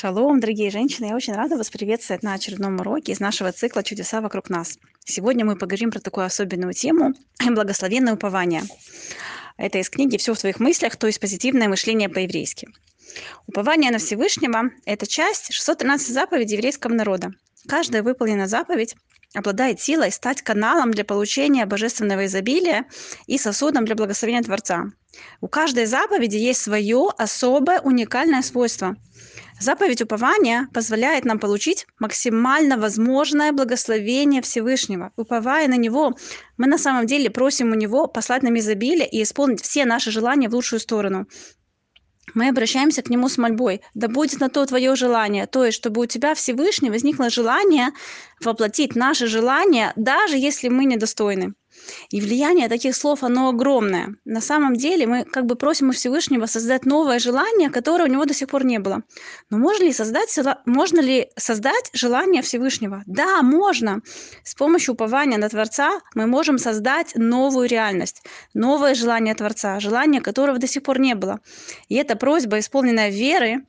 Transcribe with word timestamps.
Шалом, 0.00 0.38
дорогие 0.38 0.70
женщины! 0.70 1.06
Я 1.06 1.16
очень 1.16 1.32
рада 1.32 1.56
вас 1.56 1.70
приветствовать 1.70 2.22
на 2.22 2.34
очередном 2.34 2.78
уроке 2.78 3.10
из 3.10 3.18
нашего 3.18 3.50
цикла 3.50 3.82
«Чудеса 3.82 4.20
вокруг 4.20 4.48
нас». 4.48 4.78
Сегодня 5.04 5.44
мы 5.44 5.56
поговорим 5.56 5.90
про 5.90 5.98
такую 5.98 6.24
особенную 6.24 6.72
тему– 6.72 7.14
благословенное 7.44 8.14
упование. 8.14 8.62
Это 9.56 9.78
из 9.78 9.90
книги 9.90 10.16
«Все 10.16 10.34
в 10.34 10.38
твоих 10.38 10.60
мыслях», 10.60 10.94
то 10.94 11.08
есть 11.08 11.18
позитивное 11.18 11.68
мышление 11.68 12.08
по-еврейски. 12.08 12.68
Упование 13.48 13.90
на 13.90 13.98
Всевышнего– 13.98 14.70
это 14.84 15.08
часть 15.08 15.52
613 15.52 16.14
заповедей 16.14 16.58
еврейского 16.58 16.92
народа. 16.92 17.32
Каждая 17.68 18.02
выполненная 18.02 18.46
заповедь 18.46 18.96
обладает 19.34 19.80
силой 19.80 20.10
стать 20.10 20.42
каналом 20.42 20.90
для 20.90 21.04
получения 21.04 21.66
божественного 21.66 22.26
изобилия 22.26 22.86
и 23.26 23.36
сосудом 23.36 23.84
для 23.84 23.94
благословения 23.94 24.42
Творца. 24.42 24.86
У 25.40 25.48
каждой 25.48 25.86
заповеди 25.86 26.36
есть 26.36 26.62
свое 26.62 27.08
особое 27.16 27.80
уникальное 27.80 28.42
свойство– 28.42 28.96
Заповедь 29.60 30.02
упования 30.02 30.68
позволяет 30.72 31.24
нам 31.24 31.40
получить 31.40 31.86
максимально 31.98 32.78
возможное 32.78 33.52
благословение 33.52 34.40
Всевышнего. 34.40 35.10
Уповая 35.16 35.66
на 35.66 35.76
Него, 35.76 36.16
мы 36.56 36.68
на 36.68 36.78
самом 36.78 37.06
деле 37.06 37.28
просим 37.28 37.72
у 37.72 37.74
Него 37.74 38.06
послать 38.06 38.44
нам 38.44 38.56
изобилие 38.56 39.08
и 39.08 39.20
исполнить 39.20 39.62
все 39.62 39.84
наши 39.84 40.12
желания 40.12 40.48
в 40.48 40.54
лучшую 40.54 40.78
сторону. 40.78 41.26
Мы 42.34 42.48
обращаемся 42.48 43.02
к 43.02 43.10
Нему 43.10 43.28
с 43.28 43.38
мольбой. 43.38 43.80
Да 43.94 44.08
будет 44.08 44.40
на 44.40 44.48
то 44.48 44.64
твое 44.66 44.94
желание, 44.96 45.46
то 45.46 45.64
есть, 45.64 45.76
чтобы 45.76 46.02
у 46.02 46.06
тебя 46.06 46.34
Всевышний 46.34 46.90
возникло 46.90 47.30
желание 47.30 47.88
воплотить 48.40 48.94
наши 48.96 49.26
желания, 49.26 49.92
даже 49.96 50.36
если 50.36 50.68
мы 50.68 50.84
недостойны. 50.84 51.54
И 52.10 52.20
влияние 52.20 52.68
таких 52.68 52.96
слов, 52.96 53.22
оно 53.22 53.48
огромное. 53.48 54.16
На 54.24 54.40
самом 54.40 54.76
деле 54.76 55.06
мы 55.06 55.24
как 55.24 55.46
бы 55.46 55.56
просим 55.56 55.90
у 55.90 55.92
Всевышнего 55.92 56.46
создать 56.46 56.86
новое 56.86 57.18
желание, 57.18 57.70
которое 57.70 58.04
у 58.04 58.12
него 58.12 58.24
до 58.24 58.34
сих 58.34 58.48
пор 58.48 58.64
не 58.64 58.78
было. 58.78 59.02
Но 59.50 59.58
можно 59.58 59.84
ли 59.84 59.92
создать, 59.92 60.38
можно 60.66 61.00
ли 61.00 61.28
создать 61.36 61.90
желание 61.92 62.42
Всевышнего? 62.42 63.02
Да, 63.06 63.42
можно. 63.42 64.00
С 64.44 64.54
помощью 64.54 64.94
упования 64.94 65.38
на 65.38 65.48
Творца 65.48 66.00
мы 66.14 66.26
можем 66.26 66.58
создать 66.58 67.12
новую 67.14 67.68
реальность, 67.68 68.22
новое 68.54 68.94
желание 68.94 69.34
Творца, 69.34 69.80
желание 69.80 70.20
которого 70.20 70.58
до 70.58 70.66
сих 70.66 70.82
пор 70.82 71.00
не 71.00 71.14
было. 71.14 71.40
И 71.88 71.94
эта 71.94 72.16
просьба, 72.16 72.58
исполненная 72.58 73.10
веры, 73.10 73.66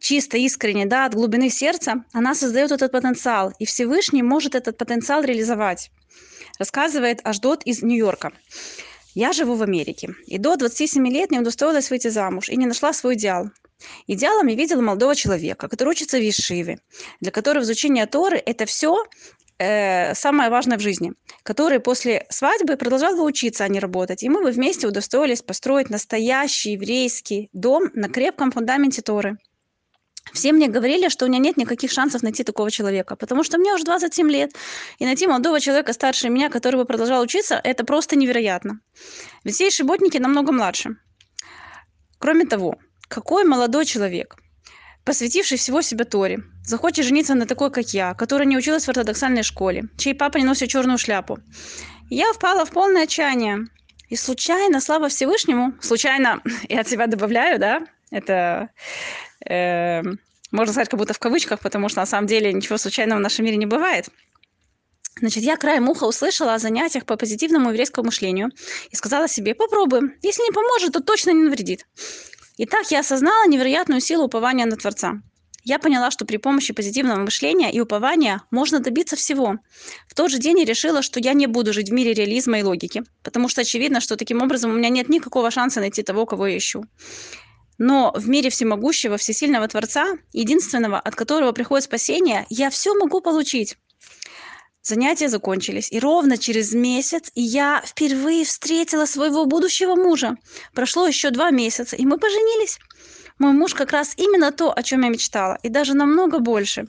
чисто, 0.00 0.36
искренне, 0.36 0.86
да, 0.86 1.06
от 1.06 1.14
глубины 1.14 1.50
сердца, 1.50 2.04
она 2.12 2.34
создает 2.34 2.72
этот 2.72 2.92
потенциал, 2.92 3.52
и 3.58 3.64
Всевышний 3.64 4.22
может 4.22 4.54
этот 4.54 4.76
потенциал 4.76 5.22
реализовать 5.22 5.90
рассказывает 6.58 7.20
Аждот 7.24 7.62
из 7.64 7.82
Нью-Йорка. 7.82 8.32
Я 9.14 9.32
живу 9.32 9.54
в 9.54 9.62
Америке, 9.62 10.14
и 10.26 10.38
до 10.38 10.56
27 10.56 11.06
лет 11.08 11.30
не 11.30 11.38
удостоилась 11.38 11.90
выйти 11.90 12.08
замуж 12.08 12.48
и 12.48 12.56
не 12.56 12.66
нашла 12.66 12.92
свой 12.92 13.14
идеал. 13.14 13.50
Идеалом 14.06 14.48
я 14.48 14.56
видела 14.56 14.80
молодого 14.80 15.14
человека, 15.14 15.68
который 15.68 15.90
учится 15.90 16.18
в 16.18 16.22
Ешиве, 16.22 16.80
для 17.20 17.30
которого 17.30 17.62
изучение 17.62 18.06
Торы– 18.06 18.38
это 18.46 18.66
все 18.66 19.04
э, 19.58 20.14
самое 20.14 20.50
важное 20.50 20.78
в 20.78 20.80
жизни, 20.80 21.12
который 21.44 21.78
после 21.78 22.26
свадьбы 22.28 22.76
продолжал 22.76 23.14
бы 23.14 23.24
учиться, 23.24 23.64
а 23.64 23.68
не 23.68 23.78
работать. 23.78 24.22
И 24.22 24.28
мы 24.28 24.42
бы 24.42 24.50
вместе 24.50 24.88
удостоились 24.88 25.42
построить 25.42 25.90
настоящий 25.90 26.72
еврейский 26.72 27.50
дом 27.52 27.90
на 27.94 28.08
крепком 28.08 28.50
фундаменте 28.50 29.02
Торы– 29.02 29.38
все 30.32 30.52
мне 30.52 30.68
говорили, 30.68 31.08
что 31.08 31.26
у 31.26 31.28
меня 31.28 31.38
нет 31.38 31.56
никаких 31.56 31.90
шансов 31.92 32.22
найти 32.22 32.44
такого 32.44 32.70
человека, 32.70 33.16
потому 33.16 33.44
что 33.44 33.58
мне 33.58 33.74
уже 33.74 33.84
27 33.84 34.30
лет, 34.30 34.52
и 34.98 35.04
найти 35.04 35.26
молодого 35.26 35.60
человека 35.60 35.92
старше 35.92 36.28
меня, 36.28 36.48
который 36.48 36.76
бы 36.76 36.84
продолжал 36.84 37.22
учиться, 37.22 37.60
это 37.62 37.84
просто 37.84 38.16
невероятно. 38.16 38.80
Ведь 39.44 39.54
все 39.54 39.70
шиботники 39.70 40.18
намного 40.18 40.52
младше. 40.52 40.96
Кроме 42.18 42.46
того, 42.46 42.76
какой 43.08 43.44
молодой 43.44 43.84
человек, 43.84 44.36
посвятивший 45.04 45.58
всего 45.58 45.82
себя 45.82 46.04
Торе, 46.04 46.42
захочет 46.64 47.04
жениться 47.04 47.34
на 47.34 47.46
такой, 47.46 47.70
как 47.70 47.88
я, 47.90 48.14
которая 48.14 48.48
не 48.48 48.56
училась 48.56 48.86
в 48.86 48.88
ортодоксальной 48.88 49.42
школе, 49.42 49.84
чей 49.98 50.14
папа 50.14 50.38
не 50.38 50.44
носит 50.44 50.70
черную 50.70 50.98
шляпу. 50.98 51.38
Я 52.10 52.32
впала 52.32 52.64
в 52.64 52.70
полное 52.70 53.04
отчаяние. 53.04 53.66
И 54.08 54.16
случайно, 54.16 54.80
слава 54.80 55.08
Всевышнему, 55.08 55.74
случайно, 55.80 56.42
я 56.68 56.80
от 56.80 56.88
себя 56.88 57.06
добавляю, 57.06 57.58
да, 57.58 57.82
это 58.14 58.70
э, 59.48 60.02
можно 60.54 60.72
сказать, 60.72 60.88
как 60.88 60.98
будто 60.98 61.14
в 61.14 61.18
кавычках, 61.18 61.58
потому 61.58 61.88
что 61.88 62.00
на 62.00 62.06
самом 62.06 62.28
деле 62.28 62.52
ничего 62.52 62.78
случайного 62.78 63.18
в 63.18 63.22
нашем 63.22 63.44
мире 63.44 63.56
не 63.56 63.66
бывает. 63.66 64.08
Значит, 65.18 65.42
я 65.42 65.56
краем 65.56 65.88
уха 65.88 66.04
услышала 66.04 66.54
о 66.54 66.58
занятиях 66.58 67.06
по 67.06 67.16
позитивному 67.16 67.70
еврейскому 67.70 68.06
мышлению 68.06 68.50
и 68.90 68.96
сказала 68.96 69.28
себе, 69.28 69.54
попробуем. 69.54 70.14
Если 70.22 70.42
не 70.42 70.52
поможет, 70.52 70.92
то 70.92 71.00
точно 71.00 71.30
не 71.30 71.42
навредит. 71.42 71.86
И 72.56 72.66
так 72.66 72.90
я 72.92 73.00
осознала 73.00 73.48
невероятную 73.48 74.00
силу 74.00 74.24
упования 74.24 74.66
на 74.66 74.76
Творца. 74.76 75.22
Я 75.64 75.78
поняла, 75.78 76.10
что 76.10 76.24
при 76.24 76.36
помощи 76.36 76.72
позитивного 76.72 77.18
мышления 77.18 77.72
и 77.72 77.80
упования 77.80 78.42
можно 78.50 78.78
добиться 78.78 79.16
всего. 79.16 79.56
В 80.08 80.14
тот 80.14 80.30
же 80.30 80.38
день 80.38 80.60
я 80.60 80.64
решила, 80.64 81.02
что 81.02 81.18
я 81.18 81.32
не 81.32 81.46
буду 81.46 81.72
жить 81.72 81.88
в 81.88 81.92
мире 81.92 82.12
реализма 82.12 82.60
и 82.60 82.62
логики, 82.62 83.02
потому 83.22 83.48
что 83.48 83.62
очевидно, 83.62 84.00
что 84.00 84.16
таким 84.16 84.42
образом 84.42 84.70
у 84.70 84.74
меня 84.74 84.90
нет 84.90 85.08
никакого 85.08 85.50
шанса 85.50 85.80
найти 85.80 86.02
того, 86.02 86.26
кого 86.26 86.46
я 86.46 86.58
ищу. 86.58 86.84
Но 87.78 88.12
в 88.14 88.28
мире 88.28 88.50
всемогущего, 88.50 89.16
всесильного 89.16 89.66
Творца, 89.68 90.16
единственного, 90.32 90.98
от 91.00 91.14
которого 91.14 91.52
приходит 91.52 91.84
спасение, 91.84 92.46
я 92.48 92.70
все 92.70 92.94
могу 92.94 93.20
получить. 93.20 93.76
Занятия 94.82 95.30
закончились, 95.30 95.90
и 95.90 95.98
ровно 95.98 96.36
через 96.36 96.74
месяц 96.74 97.30
я 97.34 97.82
впервые 97.86 98.44
встретила 98.44 99.06
своего 99.06 99.46
будущего 99.46 99.94
мужа. 99.94 100.36
Прошло 100.74 101.06
еще 101.06 101.30
два 101.30 101.50
месяца, 101.50 101.96
и 101.96 102.04
мы 102.04 102.18
поженились. 102.18 102.78
Мой 103.38 103.52
муж 103.52 103.74
как 103.74 103.92
раз 103.92 104.12
именно 104.16 104.52
то, 104.52 104.72
о 104.72 104.82
чем 104.82 105.02
я 105.02 105.08
мечтала, 105.08 105.58
и 105.62 105.70
даже 105.70 105.94
намного 105.94 106.38
больше. 106.38 106.86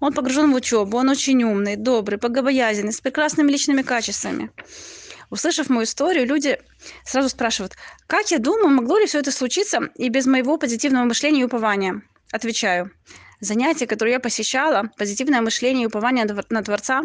Он 0.00 0.14
погружен 0.14 0.52
в 0.52 0.56
учебу, 0.56 0.96
он 0.96 1.10
очень 1.10 1.44
умный, 1.44 1.76
добрый, 1.76 2.18
богобоязненный, 2.18 2.92
с 2.92 3.00
прекрасными 3.00 3.52
личными 3.52 3.82
качествами. 3.82 4.50
Услышав 5.34 5.68
мою 5.68 5.82
историю, 5.82 6.26
люди 6.26 6.60
сразу 7.04 7.28
спрашивают, 7.28 7.76
как 8.06 8.30
я 8.30 8.38
думаю, 8.38 8.68
могло 8.68 8.98
ли 8.98 9.06
все 9.06 9.18
это 9.18 9.32
случиться 9.32 9.80
и 9.96 10.08
без 10.08 10.26
моего 10.26 10.58
позитивного 10.58 11.02
мышления 11.06 11.40
и 11.40 11.44
упования? 11.44 12.02
Отвечаю, 12.30 12.92
занятия, 13.40 13.88
которые 13.88 14.12
я 14.12 14.20
посещала, 14.20 14.90
позитивное 14.96 15.40
мышление 15.40 15.82
и 15.82 15.86
упование 15.88 16.24
на 16.24 16.62
Творца, 16.62 17.02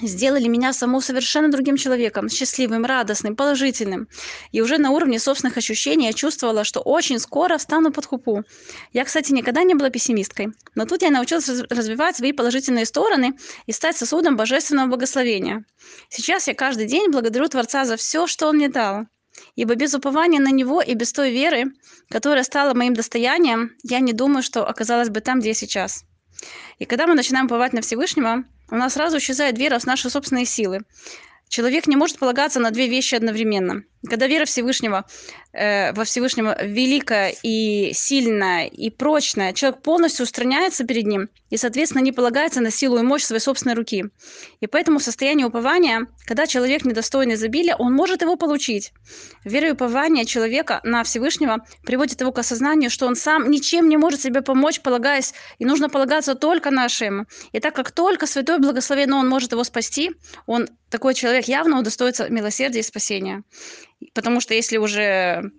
сделали 0.00 0.48
меня 0.48 0.72
саму 0.72 1.00
совершенно 1.00 1.50
другим 1.50 1.76
человеком, 1.76 2.28
счастливым, 2.28 2.84
радостным, 2.84 3.36
положительным. 3.36 4.08
И 4.52 4.60
уже 4.60 4.78
на 4.78 4.90
уровне 4.90 5.18
собственных 5.18 5.56
ощущений 5.56 6.06
я 6.06 6.12
чувствовала, 6.12 6.64
что 6.64 6.80
очень 6.80 7.18
скоро 7.18 7.58
встану 7.58 7.92
под 7.92 8.06
хупу. 8.06 8.44
Я, 8.92 9.04
кстати, 9.04 9.32
никогда 9.32 9.62
не 9.62 9.74
была 9.74 9.90
пессимисткой, 9.90 10.52
но 10.74 10.86
тут 10.86 11.02
я 11.02 11.10
научилась 11.10 11.48
развивать 11.48 12.16
свои 12.16 12.32
положительные 12.32 12.86
стороны 12.86 13.34
и 13.66 13.72
стать 13.72 13.96
сосудом 13.96 14.36
божественного 14.36 14.88
благословения. 14.88 15.64
Сейчас 16.08 16.48
я 16.48 16.54
каждый 16.54 16.86
день 16.86 17.10
благодарю 17.10 17.48
Творца 17.48 17.84
за 17.84 17.96
все, 17.96 18.26
что 18.26 18.48
Он 18.48 18.56
мне 18.56 18.68
дал. 18.68 19.06
Ибо 19.56 19.74
без 19.74 19.94
упования 19.94 20.40
на 20.40 20.50
Него 20.50 20.82
и 20.82 20.94
без 20.94 21.12
той 21.12 21.30
веры, 21.30 21.72
которая 22.08 22.44
стала 22.44 22.74
моим 22.74 22.94
достоянием, 22.94 23.72
я 23.82 24.00
не 24.00 24.12
думаю, 24.12 24.42
что 24.42 24.66
оказалась 24.66 25.08
бы 25.08 25.20
там, 25.20 25.40
где 25.40 25.50
я 25.50 25.54
сейчас. 25.54 26.04
И 26.78 26.84
когда 26.84 27.06
мы 27.06 27.14
начинаем 27.14 27.46
уповать 27.46 27.72
на 27.72 27.82
Всевышнего, 27.82 28.44
у 28.70 28.76
нас 28.76 28.94
сразу 28.94 29.18
исчезает 29.18 29.58
вера 29.58 29.78
в 29.78 29.86
наши 29.86 30.10
собственные 30.10 30.46
силы. 30.46 30.80
Человек 31.48 31.86
не 31.86 31.96
может 31.96 32.18
полагаться 32.18 32.60
на 32.60 32.70
две 32.70 32.88
вещи 32.88 33.14
одновременно. 33.14 33.82
Когда 34.08 34.26
вера 34.26 34.46
Всевышнего, 34.46 35.04
э, 35.52 35.92
во 35.92 36.04
Всевышнего 36.04 36.56
великая 36.64 37.34
и 37.42 37.92
сильная 37.92 38.66
и 38.66 38.88
прочная, 38.88 39.52
человек 39.52 39.82
полностью 39.82 40.24
устраняется 40.24 40.84
перед 40.84 41.06
ним 41.06 41.28
и, 41.50 41.58
соответственно, 41.58 42.02
не 42.02 42.12
полагается 42.12 42.62
на 42.62 42.70
силу 42.70 42.98
и 42.98 43.02
мощь 43.02 43.24
своей 43.24 43.42
собственной 43.42 43.74
руки. 43.74 44.06
И 44.60 44.66
поэтому 44.66 45.00
в 45.00 45.02
состоянии 45.02 45.44
упования, 45.44 46.06
когда 46.24 46.46
человек 46.46 46.86
недостойный 46.86 47.34
изобилия, 47.34 47.76
он 47.76 47.92
может 47.92 48.22
его 48.22 48.36
получить. 48.36 48.94
Вера 49.44 49.68
и 49.68 49.72
упование 49.72 50.24
человека 50.24 50.80
на 50.82 51.04
Всевышнего 51.04 51.66
приводит 51.84 52.22
его 52.22 52.32
к 52.32 52.38
осознанию, 52.38 52.88
что 52.88 53.06
он 53.06 53.16
сам 53.16 53.50
ничем 53.50 53.90
не 53.90 53.98
может 53.98 54.22
себе 54.22 54.40
помочь, 54.40 54.80
полагаясь, 54.80 55.34
и 55.58 55.66
нужно 55.66 55.90
полагаться 55.90 56.34
только 56.34 56.70
на 56.70 56.84
Ашема. 56.84 57.26
И 57.52 57.60
так 57.60 57.74
как 57.74 57.90
только 57.90 58.26
Святой 58.26 58.58
Благословенный 58.58 59.18
Он 59.18 59.28
может 59.28 59.52
его 59.52 59.64
спасти, 59.64 60.12
он, 60.46 60.68
такой 60.88 61.12
человек, 61.12 61.48
явно 61.48 61.78
удостоится 61.78 62.30
милосердия 62.30 62.80
и 62.80 62.82
спасения. 62.82 63.42
Потому 64.14 64.40
что 64.40 64.54
если 64.54 64.78
уже 64.78 65.50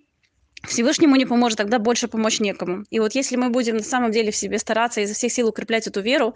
Всевышнему 0.63 1.15
не 1.15 1.25
поможет, 1.25 1.57
тогда 1.57 1.79
больше 1.79 2.07
помочь 2.07 2.39
некому. 2.39 2.83
И 2.89 2.99
вот 2.99 3.15
если 3.15 3.35
мы 3.35 3.49
будем 3.49 3.77
на 3.77 3.83
самом 3.83 4.11
деле 4.11 4.31
в 4.31 4.35
себе 4.35 4.59
стараться 4.59 5.01
изо 5.01 5.13
всех 5.13 5.31
сил 5.31 5.47
укреплять 5.47 5.87
эту 5.87 6.01
веру, 6.01 6.35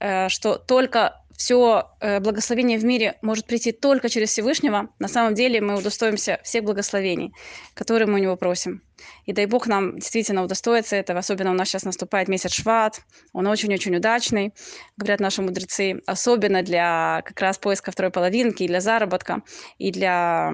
э, 0.00 0.28
что 0.28 0.56
только 0.58 1.22
все 1.36 1.90
э, 2.00 2.20
благословение 2.20 2.78
в 2.78 2.84
мире 2.84 3.18
может 3.22 3.46
прийти 3.46 3.72
только 3.72 4.08
через 4.08 4.30
Всевышнего, 4.30 4.88
на 4.98 5.08
самом 5.08 5.34
деле 5.34 5.60
мы 5.60 5.76
удостоимся 5.76 6.40
всех 6.42 6.64
благословений, 6.64 7.32
которые 7.74 8.08
мы 8.08 8.14
у 8.14 8.22
него 8.22 8.36
просим. 8.36 8.82
И 9.26 9.32
дай 9.32 9.46
Бог 9.46 9.66
нам 9.66 9.98
действительно 9.98 10.42
удостоиться 10.42 10.96
этого, 10.96 11.18
особенно 11.18 11.50
у 11.50 11.54
нас 11.54 11.68
сейчас 11.68 11.84
наступает 11.84 12.28
месяц 12.28 12.52
Шват, 12.52 13.02
он 13.32 13.46
очень-очень 13.46 13.96
удачный, 13.96 14.54
говорят 14.96 15.20
наши 15.20 15.42
мудрецы, 15.42 16.00
особенно 16.06 16.62
для 16.62 17.22
как 17.24 17.40
раз 17.40 17.58
поиска 17.58 17.90
второй 17.90 18.10
половинки, 18.10 18.62
и 18.62 18.68
для 18.68 18.80
заработка, 18.80 19.42
и 19.78 19.92
для 19.92 20.52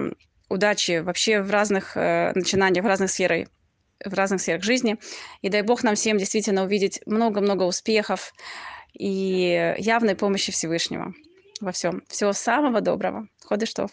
удачи 0.53 0.99
вообще 0.99 1.41
в 1.41 1.51
разных 1.51 1.97
э, 1.97 2.31
начинаниях, 2.35 2.85
в 2.85 2.87
разных 2.87 3.09
сферах 3.09 3.47
в 4.03 4.13
разных 4.13 4.41
сферах 4.41 4.63
жизни. 4.63 4.97
И 5.41 5.49
дай 5.49 5.61
Бог 5.61 5.83
нам 5.83 5.95
всем 5.95 6.17
действительно 6.17 6.63
увидеть 6.63 6.99
много-много 7.05 7.63
успехов 7.63 8.33
и 8.93 9.75
явной 9.77 10.15
помощи 10.15 10.51
Всевышнего 10.51 11.13
во 11.61 11.71
всем. 11.71 12.03
Всего 12.09 12.33
самого 12.33 12.81
доброго. 12.81 13.27
Ходыштов. 13.45 13.91